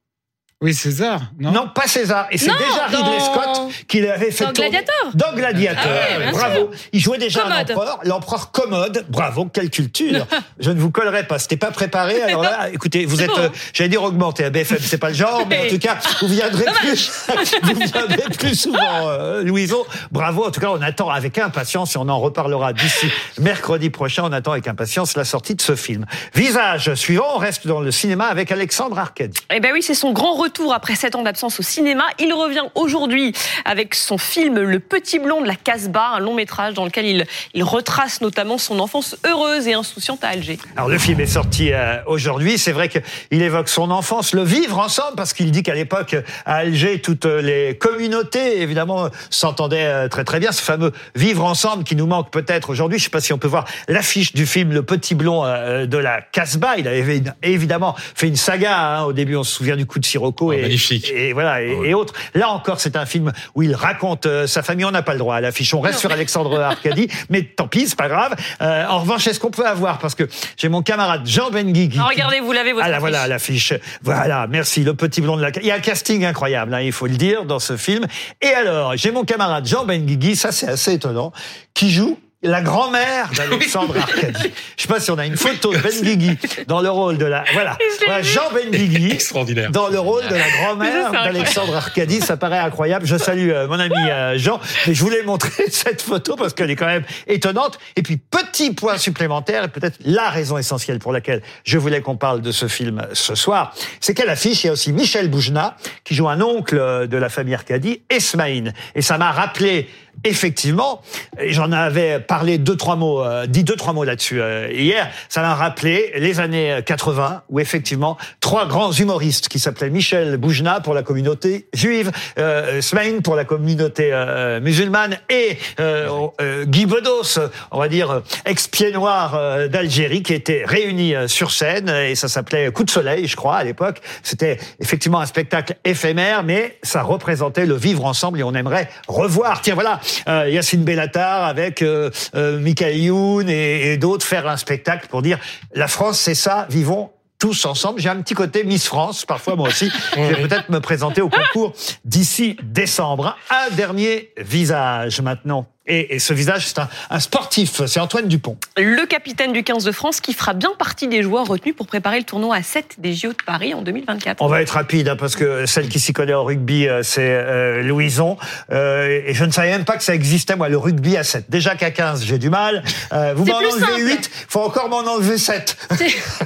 Oui, 0.61 0.75
César, 0.75 1.21
non, 1.39 1.53
Non, 1.53 1.69
pas 1.73 1.87
César. 1.87 2.27
Et 2.33 2.37
c'est 2.39 2.47
déjà 2.51 2.87
Ridley 2.89 3.03
dans- 3.19 3.21
Scott 3.33 3.73
qui 3.87 4.01
l'avait 4.01 4.33
fait 4.33 4.43
Dans 4.45 4.53
tourner- 4.53 4.71
Gladiator. 4.71 5.11
Dans 5.15 5.33
Gladiator. 5.33 5.83
Ah 6.27 6.31
Bravo. 6.33 6.71
Il 6.93 6.99
jouait 6.99 7.19
déjà 7.19 7.43
Commode. 7.43 7.57
un 7.71 7.75
empereur, 7.75 8.01
l'empereur 8.03 8.51
commode. 8.51 9.07
Bravo, 9.09 9.45
quelle 9.45 9.71
culture. 9.71 10.27
Je 10.59 10.73
ne 10.73 10.81
vous 10.81 10.91
collerai 10.91 11.29
pas. 11.29 11.39
C'était 11.39 11.57
pas 11.57 11.71
préparé. 11.71 12.21
Alors 12.23 12.43
là, 12.43 12.71
écoutez, 12.73 13.05
vous 13.07 13.23
êtes, 13.23 13.31
euh, 13.39 13.47
hein 13.47 13.53
j'allais 13.73 13.89
dire 13.91 14.03
augmenté 14.03 14.45
à 14.45 14.51
BFM, 14.51 14.79
c'est 14.81 14.99
pas 14.99 15.11
le 15.11 15.15
genre, 15.15 15.47
mais 15.49 15.67
en 15.67 15.71
tout 15.71 15.79
cas, 15.79 15.97
vous 16.23 16.27
viendrez 16.27 16.65
plus, 16.81 17.13
vous 17.63 17.75
viendrez 17.79 18.23
plus 18.37 18.55
souvent, 18.61 19.09
euh, 19.11 19.45
Louison. 19.45 19.85
Bravo. 20.11 20.45
En 20.45 20.51
tout 20.51 20.61
cas, 20.61 20.71
on 20.71 20.83
attend 20.83 21.09
avec 21.09 21.39
impatience 21.39 21.95
et 21.95 21.99
on 21.99 22.09
en 22.09 22.19
reparlera 22.19 22.73
d'ici 22.73 23.07
mercredi 23.39 23.91
prochain. 23.91 24.25
On 24.25 24.33
attend 24.33 24.51
avec 24.53 24.67
impatience 24.67 25.17
la 25.17 25.25
sortie 25.25 25.55
de 25.55 25.63
ce 25.63 25.77
film. 25.77 26.05
Visage 26.35 26.93
suivant, 26.95 27.27
on 27.37 27.39
reste 27.39 27.69
dans 27.69 27.79
le 27.79 27.93
cinéma 27.93 28.27
avec 28.27 28.51
Alexandre 28.51 28.99
Arcadi. 28.99 29.39
Eh 29.55 29.61
ben 29.61 29.71
oui, 29.73 29.83
c'est 29.83 29.95
son 29.95 30.13
grand 30.13 30.33
retour 30.33 30.48
après 30.75 30.95
sept 30.95 31.15
ans 31.15 31.23
d'absence 31.23 31.61
au 31.61 31.63
cinéma. 31.63 32.05
Il 32.19 32.33
revient 32.33 32.65
aujourd'hui 32.75 33.33
avec 33.65 33.95
son 33.95 34.19
film 34.19 34.59
Le 34.59 34.79
Petit 34.81 35.19
Blond 35.19 35.41
de 35.41 35.47
la 35.47 35.55
Casbah, 35.55 36.15
un 36.17 36.19
long 36.19 36.35
métrage 36.35 36.75
dans 36.75 36.85
lequel 36.85 37.07
il, 37.07 37.27
il 37.55 37.63
retrace 37.63 38.21
notamment 38.21 38.59
son 38.59 38.81
enfance 38.81 39.17
heureuse 39.25 39.69
et 39.69 39.75
insouciante 39.75 40.25
à 40.25 40.29
Alger. 40.29 40.59
Alors 40.77 40.89
le 40.89 40.99
film 40.99 41.21
est 41.21 41.27
sorti 41.27 41.73
euh, 41.73 41.97
aujourd'hui. 42.07 42.59
C'est 42.59 42.73
vrai 42.73 42.89
qu'il 42.89 43.43
évoque 43.43 43.69
son 43.69 43.91
enfance, 43.91 44.35
le 44.35 44.43
vivre 44.43 44.79
ensemble, 44.79 45.17
parce 45.17 45.33
qu'il 45.33 45.51
dit 45.51 45.63
qu'à 45.63 45.75
l'époque 45.75 46.17
à 46.45 46.57
Alger, 46.57 47.01
toutes 47.01 47.25
les 47.25 47.77
communautés 47.79 48.61
évidemment 48.61 49.09
s'entendaient 49.31 49.87
euh, 49.87 50.09
très 50.09 50.25
très 50.25 50.41
bien. 50.41 50.53
Ce 50.53 50.63
fameux 50.63 50.93
vivre 51.15 51.45
ensemble 51.45 51.85
qui 51.85 51.95
nous 51.95 52.07
manque 52.07 52.31
peut-être 52.31 52.71
aujourd'hui. 52.71 52.99
Je 52.99 53.05
sais 53.05 53.11
pas 53.11 53.21
si 53.21 53.33
on 53.33 53.39
peut 53.39 53.49
voir 53.49 53.65
l'affiche 53.87 54.33
du 54.33 54.47
film 54.47 54.73
Le 54.73 54.83
Petit 54.83 55.15
Blond 55.15 55.45
euh, 55.45 55.87
de 55.87 55.99
la 55.99 56.21
Casbah. 56.21 56.77
Il 56.79 56.89
avait 56.89 57.23
évidemment 57.43 57.95
fait 58.15 58.27
une 58.29 58.37
saga. 58.37 58.79
hein. 58.79 59.03
Au 59.05 59.13
début, 59.13 59.37
on 59.37 59.45
se 59.45 59.55
souvient 59.55 59.77
du 59.77 59.87
coup 59.87 59.99
de 59.99 60.05
Sirocco 60.05 60.38
Oh, 60.41 60.53
et, 60.53 60.63
magnifique. 60.63 61.11
et 61.15 61.33
voilà 61.33 61.63
et, 61.63 61.73
Ah 61.75 61.81
ouais. 61.81 61.89
et 61.91 61.95
autres. 61.95 62.15
Là 62.35 62.49
encore, 62.51 62.81
c'est 62.81 62.97
un 62.97 63.07
film 63.07 63.33
où 63.55 63.63
il 63.63 63.75
raconte 63.75 64.27
euh, 64.27 64.47
sa 64.47 64.63
famille. 64.63 64.85
On 64.85 64.91
n'a 64.91 65.03
pas 65.03 65.13
le 65.13 65.19
droit 65.19 65.37
à 65.37 65.41
l'affiche. 65.41 65.75
On 65.75 65.81
reste 65.81 65.99
sur 65.99 66.11
Alexandre 66.13 66.61
Arcadi, 66.61 67.09
mais 67.31 67.43
tant 67.43 67.69
pis, 67.69 67.89
c'est 67.89 67.99
pas 67.99 68.09
grave. 68.09 68.35
Euh, 68.63 68.87
en 68.87 69.01
revanche, 69.01 69.27
est-ce 69.27 69.41
qu'on 69.41 69.51
peut 69.51 69.67
avoir 69.67 69.99
parce 69.99 70.15
que 70.15 70.25
j'ai 70.57 70.69
mon 70.69 70.83
camarade 70.83 71.27
Jean 71.27 71.51
Benguigui. 71.51 71.99
Ah, 72.01 72.05
qui- 72.09 72.15
regardez, 72.15 72.41
vous 72.41 72.53
l'avez 72.53 72.73
votre 72.73 72.85
ah 72.87 72.89
là, 72.89 72.97
affiche. 72.97 73.01
voilà 73.11 73.27
l'affiche. 73.27 73.73
Voilà, 74.03 74.47
merci. 74.49 74.85
Le 74.85 74.95
petit 74.95 75.21
blond 75.21 75.37
de 75.37 75.43
la. 75.43 75.51
Il 75.61 75.67
y 75.67 75.71
a 75.71 75.75
un 75.75 75.81
casting 75.81 76.25
incroyable, 76.25 76.73
hein, 76.75 76.81
il 76.81 76.93
faut 76.93 77.07
le 77.07 77.17
dire, 77.17 77.45
dans 77.45 77.59
ce 77.59 77.77
film. 77.77 78.07
Et 78.41 78.49
alors, 78.49 78.97
j'ai 78.97 79.11
mon 79.11 79.25
camarade 79.25 79.67
Jean 79.67 79.85
Benguigui, 79.85 80.37
ça 80.37 80.53
c'est 80.53 80.69
assez 80.69 80.93
étonnant, 80.95 81.33
qui 81.75 81.91
joue. 81.91 82.19
La 82.43 82.61
grand-mère 82.61 83.31
d'Alexandre 83.37 83.97
Arcadi. 83.99 84.53
Je 84.77 84.83
sais 84.83 84.89
pas 84.89 85.01
si 85.01 85.11
on 85.11 85.19
a 85.19 85.27
une 85.27 85.37
photo 85.37 85.75
de 85.75 85.79
Benguigui 85.79 86.39
dans 86.69 86.81
le 86.81 86.89
rôle 86.89 87.19
de 87.19 87.25
la. 87.25 87.43
Voilà. 87.53 87.77
Voilà. 88.07 88.23
Jean 88.23 88.53
Benguigui 88.53 89.11
Extraordinaire. 89.11 89.73
dans 89.73 89.89
le 89.89 89.99
rôle 89.99 90.23
de 90.29 90.37
la 90.37 90.49
grand-mère 90.49 91.11
d'Alexandre 91.11 91.75
Arcadi. 91.75 92.21
Ça 92.21 92.37
paraît 92.37 92.61
incroyable. 92.61 93.07
Je 93.07 93.17
salue 93.17 93.51
euh, 93.51 93.67
mon 93.67 93.81
ami 93.81 93.93
euh, 93.97 94.39
Jean, 94.39 94.61
mais 94.87 94.95
je 94.95 95.03
voulais 95.03 95.25
montrer 95.25 95.65
cette 95.71 96.01
photo 96.01 96.37
parce 96.37 96.55
qu'elle 96.55 96.71
est 96.71 96.77
quand 96.77 96.87
même 96.87 97.03
étonnante. 97.27 97.81
Et 97.97 98.05
puis, 98.05 98.19
petit 98.19 98.73
point 98.73 98.99
supplémentaire, 98.99 99.65
et 99.65 99.69
peut-être 99.69 99.99
la 100.05 100.31
raison 100.31 100.59
essentielle 100.59 101.01
pour 101.01 101.13
laquelle 101.13 101.43
je 101.65 101.77
voulais 101.77 102.03
qu'on 102.03 102.17
parle 102.17 102.41
de 102.41 102.53
ce 102.53 102.69
film 102.69 103.05
ce 103.15 103.35
soir, 103.35 103.75
c'est 103.99 104.15
qu'à 104.15 104.25
l'affiche, 104.25 104.63
il 104.63 104.69
y 104.69 104.71
a 104.71 104.75
aussi 104.75 104.93
Michel 104.93 105.29
Boujna, 105.29 105.77
qui 106.05 106.15
joue 106.15 106.29
un 106.29 106.41
oncle 106.41 106.79
euh, 106.79 107.09
de 107.09 107.17
la 107.17 107.31
famille 107.31 107.55
Arcadi, 107.55 108.03
Esmaïn. 108.09 108.73
Et 108.95 109.03
ça 109.03 109.19
m'a 109.19 109.33
rappelé 109.33 109.89
effectivement, 110.25 111.03
j'en 111.47 111.73
avais 111.73 112.21
parlé 112.21 112.59
deux 112.59 112.77
trois 112.77 112.97
mots, 112.97 113.23
euh, 113.23 113.47
dit 113.47 113.65
deux 113.65 113.77
trois 113.77 113.93
mots 113.93 114.05
là-dessus 114.05 114.41
euh, 114.41 114.69
hier. 114.73 115.09
Ça 115.29 115.43
m'a 115.43 115.55
rappelé 115.55 116.13
les 116.17 116.41
années 116.41 116.81
80 116.85 117.43
où 117.49 117.61
effectivement 117.61 118.17
trois 118.41 118.67
grands 118.67 118.93
humoristes 118.93 119.49
qui 119.49 119.59
s'appelaient 119.59 119.91
Michel 119.91 120.37
Boujna 120.37 120.81
pour 120.81 120.95
la 120.95 121.03
communauté 121.03 121.69
juive, 121.73 122.11
euh, 122.39 122.81
Smaïn 122.81 123.21
pour 123.23 123.37
la 123.37 123.45
communauté 123.45 124.11
euh, 124.13 124.61
musulmane 124.61 125.19
et 125.29 125.59
euh, 125.81 126.09
euh, 126.41 126.65
Guy 126.65 126.87
Bedos, 126.87 127.39
on 127.71 127.79
va 127.79 127.89
dire 127.89 128.23
ex-pied 128.45 128.93
noir 128.93 129.35
euh, 129.35 129.69
d'Algérie, 129.69 130.23
qui 130.23 130.35
étaient 130.35 130.65
réunis 130.65 131.15
euh, 131.15 131.29
sur 131.29 131.51
scène 131.51 131.89
et 131.89 132.15
ça 132.15 132.29
s'appelait 132.29 132.71
Coup 132.73 132.85
de 132.85 132.91
soleil, 132.91 133.27
je 133.27 133.37
crois 133.37 133.57
à 133.57 133.65
l'époque. 133.65 134.01
C'était 134.23 134.59
effectivement 134.81 135.21
un 135.21 135.27
spectacle 135.27 135.77
éphémère, 135.85 136.43
mais 136.43 136.79
ça 136.83 137.03
représentait 137.03 137.67
le 137.67 137.75
vivre 137.75 138.05
ensemble 138.05 138.41
et 138.41 138.43
on 138.43 138.55
aimerait 138.55 138.89
revoir. 139.07 139.61
Tiens 139.63 139.75
voilà, 139.75 140.01
euh, 140.29 140.49
Yacine 140.49 140.85
Bellatar 140.85 141.45
avec 141.45 141.83
euh, 141.83 142.11
euh, 142.35 142.59
Michael 142.59 142.97
Youn 142.97 143.49
et, 143.49 143.93
et 143.93 143.97
d'autres 143.97 144.27
faire 144.27 144.47
un 144.49 144.57
spectacle 144.57 145.09
pour 145.09 145.23
dire 145.23 145.39
la 145.75 145.89
France 145.89 146.21
c'est 146.21 146.35
ça, 146.35 146.67
vivons 146.71 147.11
tous 147.39 147.67
ensemble. 147.67 148.01
J'ai 148.01 148.09
un 148.09 148.21
petit 148.21 148.35
côté 148.35 148.65
Miss 148.65 148.87
France, 148.87 149.25
parfois 149.25 149.55
moi 149.55 149.69
aussi. 149.69 149.91
Je 150.17 150.21
vais 150.21 150.49
peut-être 150.49 150.71
me 150.71 150.81
présenter 150.81 151.21
au 151.21 151.29
concours 151.29 151.73
d'ici 152.05 152.57
décembre. 152.63 153.37
Un 153.51 153.75
dernier 153.75 154.33
visage 154.37 155.21
maintenant. 155.21 155.67
Et, 155.89 156.15
et 156.15 156.19
ce 156.19 156.33
visage, 156.35 156.67
c'est 156.67 156.79
un, 156.79 156.89
un 157.11 157.21
sportif, 157.21 157.85
c'est 157.87 157.99
Antoine 158.01 158.29
Dupont. 158.29 158.57
Le 158.77 159.05
capitaine 159.07 159.53
du 159.53 159.65
15 159.65 159.85
de 159.85 159.93
France 159.93 160.21
qui 160.21 160.35
fera 160.35 160.53
bien 160.55 160.71
partie 160.79 161.09
des 161.09 161.23
joueurs 161.23 161.47
retenus 161.47 161.75
pour 161.75 161.87
préparer 161.87 162.19
le 162.19 162.25
tournoi 162.25 162.57
à 162.57 162.63
7 162.63 162.97
des 162.99 163.15
JO 163.15 163.31
de 163.31 163.37
Paris 163.45 163.75
en 163.75 163.83
2024. 163.83 164.41
On 164.43 164.49
va 164.49 164.63
être 164.63 164.71
rapide 164.71 165.09
hein, 165.09 165.17
parce 165.17 165.35
que 165.35 165.67
celle 165.67 165.89
qui 165.89 165.99
s'y 165.99 166.13
connaît 166.13 166.35
au 166.35 166.45
rugby, 166.45 166.87
euh, 166.87 167.03
c'est 167.03 167.23
euh, 167.23 167.83
Louison. 167.83 168.37
Euh, 168.71 169.21
et 169.27 169.35
je 169.35 169.45
ne 169.45 169.51
savais 169.51 169.71
même 169.71 169.85
pas 169.85 169.97
que 169.97 170.03
ça 170.05 170.15
existait, 170.15 170.57
moi, 170.57 170.69
le 170.69 170.77
rugby 170.79 171.17
à 171.17 171.25
7. 171.25 171.47
Déjà 171.49 171.75
qu'à 171.75 171.91
15, 171.91 172.25
j'ai 172.25 172.39
du 172.39 172.51
mal. 172.51 172.83
Euh, 173.13 173.33
vous 173.35 173.45
m'en 173.47 173.57
enlevez 173.57 173.71
simple. 173.81 173.93
8, 174.01 174.31
faut 174.49 174.61
encore 174.61 174.89
m'en 174.89 174.99
enlever 174.99 175.39
7. 175.39 175.77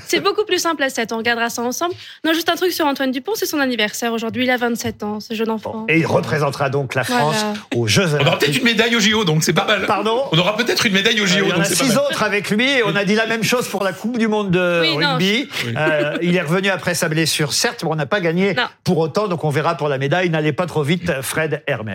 C'est- 0.07 0.21
beaucoup 0.21 0.45
plus 0.45 0.59
simple 0.59 0.83
à 0.85 0.89
7. 0.89 1.13
On 1.13 1.17
regardera 1.19 1.51
ça 1.51 1.63
ensemble. 1.63 1.95
Non, 2.25 2.33
juste 2.33 2.49
un 2.49 2.55
truc 2.55 2.71
sur 2.73 2.87
Antoine 2.87 3.11
Dupont, 3.11 3.33
c'est 3.35 3.47
son 3.47 3.59
anniversaire 3.59 4.13
aujourd'hui. 4.13 4.45
Il 4.45 4.51
a 4.51 4.57
27 4.57 5.03
ans, 5.03 5.19
ce 5.19 5.35
jeune 5.35 5.51
enfant. 5.51 5.85
Et 5.89 5.99
il 5.99 6.07
représentera 6.07 6.71
donc 6.71 6.95
la 6.95 7.03
France 7.03 7.35
Voilà. 7.39 7.55
aux 7.75 7.89
Jeux 7.89 8.05
On 8.15 8.21
aura 8.21 8.39
peut-être 8.39 8.43
Olympiques. 8.45 8.59
une 8.59 8.65
médaille 8.65 8.95
au 8.97 9.01
JO, 9.01 9.25
donc 9.25 9.32
c'est 9.41 9.53
pas 9.53 9.67
mal. 9.67 9.87
Pardon 9.87 10.25
On 10.33 10.39
aura 10.39 10.57
peut-être 10.57 10.85
une 10.87 10.93
médaille 10.95 11.21
au 11.21 11.25
Euh, 11.25 11.27
JO, 11.27 11.35
Il 11.45 11.49
y 11.49 11.53
en 11.53 11.57
donc 11.57 11.65
a 11.65 11.69
six 11.69 11.89
mal. 11.89 11.99
autres 11.99 12.23
avec 12.23 12.51
lui 12.51 12.69
et 12.69 12.83
on 12.85 12.95
a 12.97 13.05
dit 13.05 13.15
la 13.15 13.27
même 13.27 13.43
chose 13.45 13.67
pour 13.69 13.83
la 13.85 13.93
Coupe 13.93 14.19
du 14.19 14.29
Monde 14.29 14.51
de 14.51 14.81
Oui, 14.83 15.05
rugby. 15.05 15.49
Oui. 15.67 15.75
Euh, 15.77 16.17
il 16.23 16.37
est 16.37 16.41
revenu 16.43 16.69
après 16.69 16.95
sa 16.95 17.09
blessure, 17.09 17.53
certes, 17.53 17.83
mais 17.85 17.91
on 17.91 17.95
n'a 17.97 18.07
pas 18.07 18.21
gagné 18.21 18.55
Non. 18.55 18.65
pour 18.85 18.99
autant, 18.99 19.29
donc 19.29 19.45
on 19.45 19.51
verra 19.51 19.77
pour 19.77 19.89
la 19.89 19.99
médaille. 19.99 20.29
N'allez 20.31 20.53
pas 20.53 20.67
trop 20.67 20.83
vite, 20.83 21.11
Fred 21.23 21.62
Hermel. 21.67 21.91